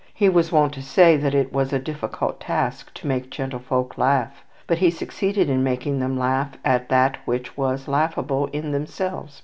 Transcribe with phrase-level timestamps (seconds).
[0.15, 4.43] He was wont to say that it was a difficult task to make gentlefolk laugh;
[4.65, 9.39] but he succeeded in making them laugh at that which was laughable in themselves.